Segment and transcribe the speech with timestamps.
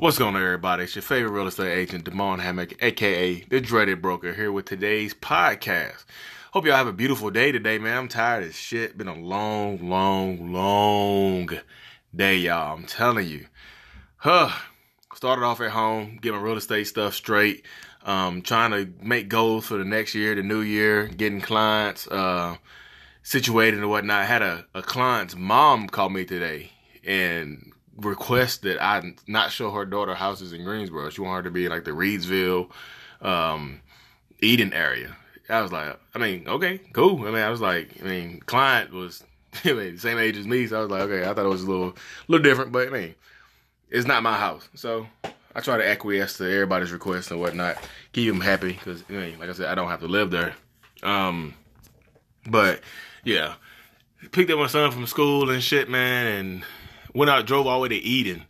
[0.00, 0.84] What's going on, everybody?
[0.84, 5.12] It's your favorite real estate agent, Damon Hammock, aka the Dreaded Broker, here with today's
[5.12, 6.06] podcast.
[6.52, 7.98] Hope y'all have a beautiful day today, man.
[7.98, 8.96] I'm tired as shit.
[8.96, 11.50] Been a long, long, long
[12.16, 12.78] day, y'all.
[12.78, 13.44] I'm telling you.
[14.16, 14.48] Huh.
[15.14, 17.66] Started off at home, get my real estate stuff straight.
[18.02, 22.56] Um, trying to make goals for the next year, the new year, getting clients uh,
[23.22, 24.22] situated and whatnot.
[24.22, 26.72] I had a, a client's mom call me today
[27.04, 31.10] and request that I not show her daughter houses in Greensboro.
[31.10, 32.70] She want her to be like the Reidsville,
[33.20, 33.80] um,
[34.40, 35.16] Eden area.
[35.48, 37.26] I was like, I mean, okay, cool.
[37.26, 39.24] I mean, I was like, I mean, client was
[39.64, 41.62] I mean, same age as me, so I was like, okay, I thought it was
[41.62, 41.96] a little,
[42.28, 43.14] little different, but I mean,
[43.90, 45.06] it's not my house, so
[45.54, 47.76] I try to acquiesce to everybody's requests and whatnot,
[48.12, 50.54] keep them happy, because I mean, like I said, I don't have to live there.
[51.02, 51.54] Um,
[52.46, 52.80] but
[53.24, 53.54] yeah,
[54.30, 56.64] picked up my son from school and shit, man, and
[57.14, 58.44] went out, drove all the way to Eden.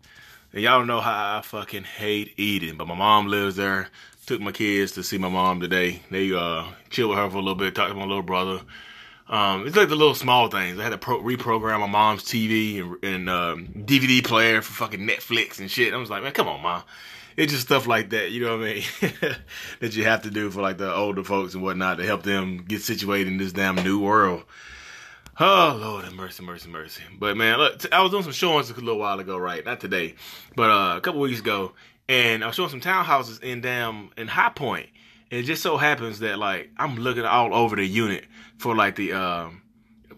[0.52, 3.88] And y'all know how I fucking hate Eden, but my mom lives there.
[4.27, 6.02] Took my kids to see my mom today.
[6.10, 8.60] They uh chill with her for a little bit, talked to my little brother.
[9.29, 10.79] Um, it's like the little small things.
[10.79, 15.07] I had to pro- reprogram my mom's TV and, and um, DVD player for fucking
[15.07, 15.95] Netflix and shit.
[15.95, 16.82] I was like, man, come on, mom.
[17.37, 19.37] It's just stuff like that, you know what I mean?
[19.80, 22.65] that you have to do for like the older folks and whatnot to help them
[22.66, 24.42] get situated in this damn new world.
[25.43, 27.02] Oh Lord have mercy, mercy, mercy.
[27.19, 29.65] But man, look, I was doing some showings a little while ago, right?
[29.65, 30.15] Not today,
[30.55, 31.73] but uh, a couple weeks ago,
[32.10, 34.91] and I was showing some townhouses in damn in High Point.
[35.30, 38.27] And it just so happens that like I'm looking all over the unit
[38.59, 39.63] for like the um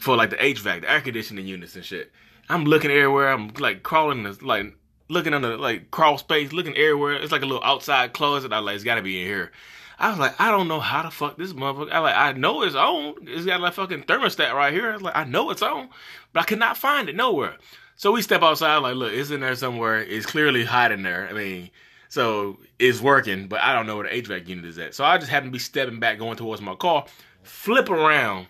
[0.00, 2.10] for like the HVAC, the air conditioning units and shit.
[2.48, 3.28] I'm looking everywhere.
[3.28, 4.76] I'm like crawling, like
[5.08, 7.12] looking under like crawl space, looking everywhere.
[7.12, 8.52] It's like a little outside closet.
[8.52, 9.52] I like it's got to be in here.
[9.98, 11.92] I was like, I don't know how the fuck this motherfucker.
[11.92, 13.14] I like, I know it's on.
[13.22, 14.90] It's got like fucking thermostat right here.
[14.90, 15.88] I was like, I know it's on,
[16.32, 17.56] but I could not find it nowhere.
[17.96, 19.98] So we step outside, like, look, it's in there somewhere.
[19.98, 21.28] It's clearly hot in there.
[21.28, 21.70] I mean,
[22.08, 24.94] so it's working, but I don't know where the HVAC unit is at.
[24.94, 27.06] So I just happen to be stepping back, going towards my car,
[27.42, 28.48] flip around,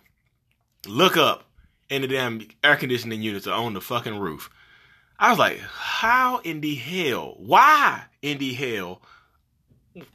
[0.87, 1.45] look up,
[1.91, 4.51] and the damn air conditioning units are on the fucking roof.
[5.19, 7.35] I was like, how in the hell?
[7.39, 9.03] Why in the hell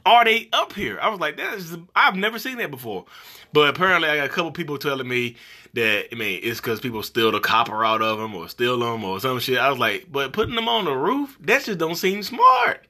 [0.04, 0.98] are they up here?
[1.00, 3.04] I was like, that is, I've never seen that before.
[3.52, 5.36] But apparently, I got a couple people telling me
[5.74, 9.04] that, I mean, it's because people steal the copper out of them or steal them
[9.04, 9.58] or some shit.
[9.58, 12.86] I was like, but putting them on the roof, that just don't seem smart.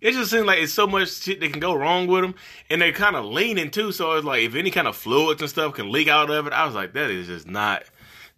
[0.00, 2.34] It just seems like it's so much shit that can go wrong with them,
[2.68, 3.92] and they're kind of leaning too.
[3.92, 6.52] So it's like if any kind of fluids and stuff can leak out of it,
[6.52, 7.84] I was like, that is just not.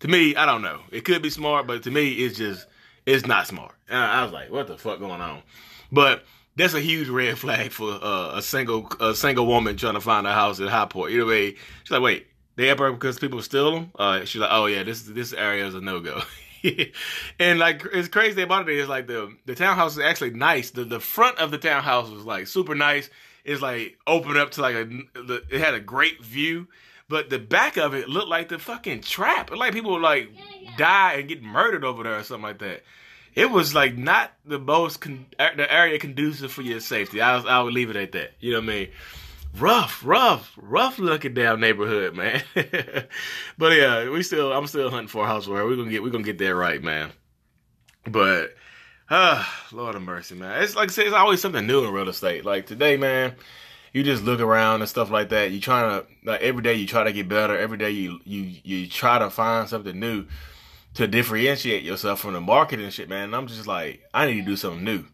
[0.01, 0.81] To me, I don't know.
[0.93, 2.67] It could be smart, but to me, it's just
[3.05, 3.75] it's not smart.
[3.89, 5.43] And I was like, what the fuck going on?
[5.91, 6.25] But
[6.59, 10.27] that's a huge red flag for uh, a single a single woman trying to find
[10.27, 11.13] a house in High Point.
[11.13, 12.27] You know, way she's like, wait,
[12.57, 13.93] they up because people steal them.
[13.97, 16.21] Uh, she's like, oh yeah, this this area is a no go.
[17.39, 20.73] and like it's crazy about it is like the the townhouse is actually nice.
[20.73, 23.09] The the front of the townhouse was like super nice.
[23.45, 26.67] It's like open up to like a the, it had a great view,
[27.09, 29.53] but the back of it looked like the fucking trap.
[29.57, 30.31] Like people would like
[30.77, 32.83] die and get murdered over there or something like that
[33.35, 37.21] it was like not the most con- the area conducive for your safety.
[37.21, 38.33] I was, I would leave it at that.
[38.41, 38.89] You know what I mean?
[39.57, 42.43] Rough, rough, rough looking down neighborhood, man.
[43.59, 46.11] but yeah, we still I'm still hunting for a house where we're gonna get we're
[46.11, 47.11] gonna get that right, man.
[48.05, 48.55] But
[49.11, 50.63] ah, Lord of mercy, man.
[50.63, 52.45] It's like I say, it's always something new in real estate.
[52.45, 53.35] Like today, man,
[53.93, 55.51] you just look around and stuff like that.
[55.51, 57.57] You trying to like every day you try to get better.
[57.57, 60.27] Every day you you you try to find something new
[60.99, 63.27] to differentiate yourself from the market and shit, man.
[63.27, 65.05] And I'm just like, I need to do something new.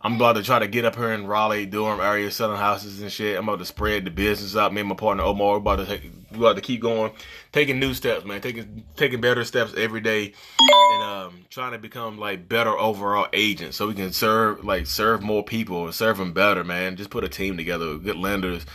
[0.00, 3.12] I'm about to try to get up here in Raleigh, Durham area, selling houses and
[3.12, 3.38] shit.
[3.38, 4.74] I'm about to spread the business out.
[4.74, 7.12] Me and my partner Omar, about to take, about to keep going,
[7.52, 8.40] taking new steps, man.
[8.40, 13.76] Taking taking better steps every day, and um, trying to become like better overall agents,
[13.76, 16.96] so we can serve like serve more people and serve them better, man.
[16.96, 18.66] Just put a team together, good lenders,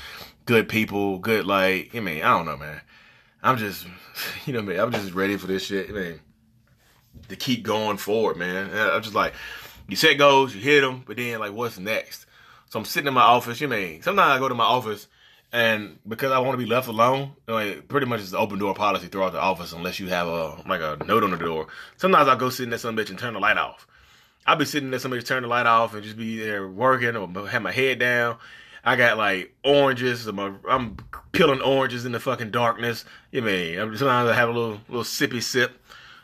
[0.46, 1.94] good people, good like.
[1.94, 2.80] I mean, I don't know, man.
[3.44, 3.86] I'm just,
[4.46, 4.80] you know, man.
[4.80, 5.90] I'm just ready for this shit.
[5.90, 6.20] I mean
[7.30, 8.70] to keep going forward, man.
[8.74, 9.34] I'm just like,
[9.88, 12.26] you set goals, you hit them, but then like, what's next?
[12.70, 13.62] So I'm sitting in my office.
[13.62, 15.08] You mean sometimes I go to my office,
[15.54, 18.74] and because I want to be left alone, like pretty much it's the open door
[18.74, 21.68] policy throughout the office unless you have a like a note on the door.
[21.96, 23.88] Sometimes I go sit in there some bitch and turn the light off.
[24.46, 27.48] I'll be sitting there, somebody turn the light off and just be there working or
[27.48, 28.38] have my head down.
[28.84, 30.26] I got like oranges.
[30.28, 30.96] I'm, a, I'm
[31.34, 33.04] peeling oranges in the fucking darkness.
[33.32, 35.82] You mean sometimes I have a little little sippy sip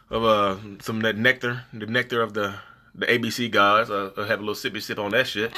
[0.10, 2.56] of uh some that nectar, the nectar of the
[2.96, 3.90] the ABC guys.
[3.90, 5.52] Uh, I have a little sippy sip on that shit,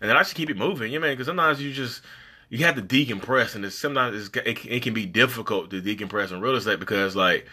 [0.00, 0.92] and then I should keep it moving.
[0.92, 2.02] You know, because sometimes you just
[2.48, 6.32] you have to decompress, and it's sometimes it's, it, it can be difficult to decompress
[6.32, 7.46] in real estate because like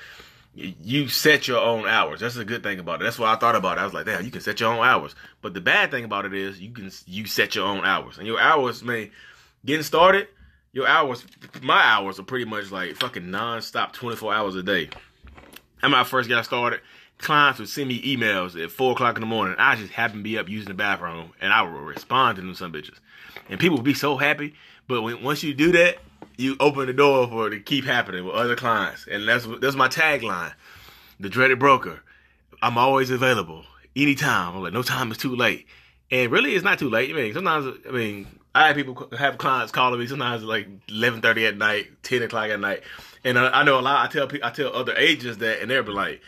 [0.58, 2.20] you set your own hours.
[2.20, 3.04] That's a good thing about it.
[3.04, 3.82] That's what I thought about it.
[3.82, 5.14] I was like, damn, you can set your own hours.
[5.42, 8.26] But the bad thing about it is you can you set your own hours, and
[8.26, 9.12] your hours, man,
[9.66, 10.28] getting started,
[10.74, 11.26] your hours,
[11.62, 14.90] my hours are pretty much like fucking nonstop, twenty four hours a day.
[15.82, 16.82] And when I first got started,
[17.18, 19.56] clients would send me emails at four o'clock in the morning.
[19.58, 22.56] I just happened to be up using the bathroom, and I would respond to them
[22.56, 23.00] some bitches,
[23.50, 24.56] and people would be so happy.
[24.88, 25.98] But when, once you do that,
[26.38, 29.76] you open the door for it to keep happening with other clients, and that's that's
[29.76, 30.54] my tagline,
[31.20, 32.04] the dreaded broker.
[32.62, 33.66] I'm always available
[33.96, 34.56] anytime.
[34.56, 35.68] I'm like, no time is too late,
[36.12, 37.10] and really, it's not too late.
[37.12, 41.48] I mean, sometimes, I mean, I have people have clients calling me sometimes like 11:30
[41.48, 42.82] at night, 10 o'clock at night,
[43.24, 44.04] and I, I know a lot.
[44.04, 46.22] I tell people, I tell other agents that, and they'll be like,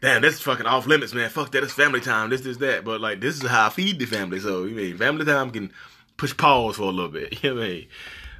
[0.00, 1.28] damn, this is fucking off limits, man.
[1.28, 1.62] Fuck that.
[1.62, 2.30] It's family time.
[2.30, 2.86] This, this, that.
[2.86, 4.40] But like, this is how I feed the family.
[4.40, 5.72] So, you mean, family time can
[6.16, 7.38] push pause for a little bit.
[7.42, 7.86] You know what I mean?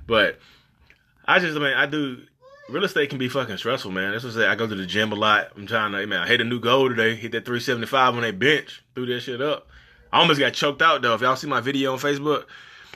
[0.07, 0.39] But
[1.27, 2.23] I just, I mean, I do.
[2.71, 4.13] Real estate can be fucking stressful, man.
[4.13, 4.47] That's what I say.
[4.47, 5.49] I go to the gym a lot.
[5.55, 6.23] I'm trying to, man.
[6.23, 7.15] I hit a new goal today.
[7.15, 8.83] Hit that 375 on that bench.
[8.95, 9.69] Threw that shit up.
[10.11, 11.13] I almost got choked out though.
[11.13, 12.45] If y'all see my video on Facebook,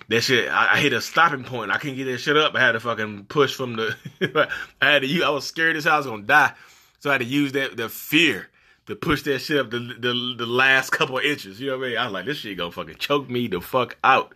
[0.08, 1.70] that shit, I, I, hit a stopping point.
[1.70, 2.54] I couldn't get that shit up.
[2.54, 3.96] I had to fucking push from the.
[4.80, 5.08] I had to.
[5.08, 5.22] use.
[5.22, 5.92] I was scared hell.
[5.92, 6.52] I was gonna die,
[7.00, 8.48] so I had to use that the fear
[8.86, 11.60] to push that shit up the the, the last couple inches.
[11.60, 11.98] You know what I mean?
[11.98, 14.34] I was like, this shit gonna fucking choke me the fuck out.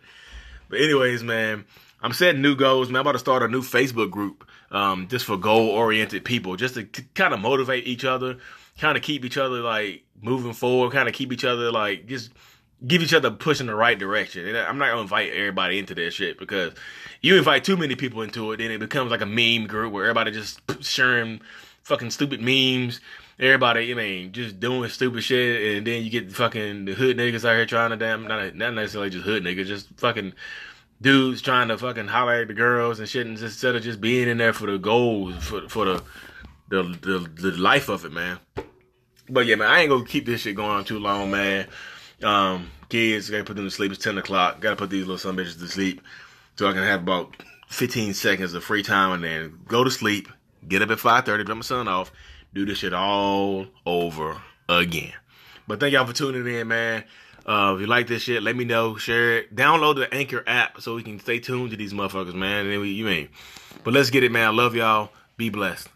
[0.69, 1.65] But anyways, man,
[2.01, 2.97] I'm setting new goals, man.
[2.97, 6.75] I'm about to start a new Facebook group, um, just for goal oriented people, just
[6.75, 8.37] to, to kind of motivate each other,
[8.77, 12.31] kind of keep each other like moving forward, kind of keep each other like just
[12.85, 14.47] give each other a push in the right direction.
[14.47, 16.73] And I'm not gonna invite everybody into that shit because
[17.21, 20.05] you invite too many people into it, then it becomes like a meme group where
[20.05, 21.41] everybody just sharing
[21.83, 22.99] fucking stupid memes
[23.39, 27.45] everybody, I mean, just doing stupid shit, and then you get fucking the hood niggas
[27.47, 30.33] out here trying to damn, not, not necessarily just hood niggas, just fucking
[31.01, 34.01] dudes trying to fucking holler at the girls and shit, and just, instead of just
[34.01, 36.03] being in there for the goals, for for the
[36.69, 38.39] the the, the life of it, man.
[39.29, 41.67] But yeah, man, I ain't gonna keep this shit going on too long, man.
[42.21, 43.91] Um, kids, gotta put them to sleep.
[43.91, 44.59] It's ten o'clock.
[44.61, 46.01] Gotta put these little some bitches to sleep
[46.55, 47.35] so I can have about
[47.67, 50.27] fifteen seconds of free time and then go to sleep.
[50.67, 52.11] Get up at five thirty, put my son off,
[52.53, 55.13] do this shit all over again.
[55.67, 57.03] But thank y'all for tuning in, man.
[57.45, 58.95] Uh, if you like this shit, let me know.
[58.95, 59.55] Share it.
[59.55, 62.67] Download the Anchor app so we can stay tuned to these motherfuckers, man.
[62.67, 63.27] And we, you mean.
[63.83, 64.47] But let's get it, man.
[64.47, 65.09] I love y'all.
[65.35, 65.89] Be blessed.